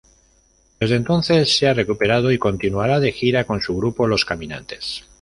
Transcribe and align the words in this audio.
Desde 0.79 0.95
entonces, 0.95 1.55
se 1.55 1.67
ha 1.67 1.75
recuperado 1.75 2.31
y 2.31 2.39
continuará 2.39 2.99
de 2.99 3.11
gira 3.11 3.43
con 3.43 3.61
su 3.61 3.77
grupo 3.77 4.07
Los 4.07 4.25
Caminantes. 4.25 5.03